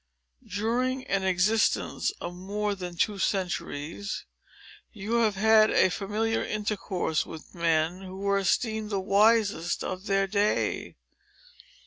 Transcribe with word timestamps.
During 0.49 1.03
an 1.05 1.21
existence 1.23 2.09
of 2.19 2.33
more 2.33 2.73
than 2.73 2.95
two 2.95 3.19
centuries, 3.19 4.25
you 4.91 5.17
have 5.17 5.35
had 5.35 5.69
a 5.69 5.89
familiar 5.91 6.43
intercourse 6.43 7.23
with 7.23 7.53
men 7.53 8.01
who 8.01 8.17
were 8.17 8.39
esteemed 8.39 8.89
the 8.89 8.99
wisest 8.99 9.83
of 9.83 10.07
their 10.07 10.25
day. 10.25 10.95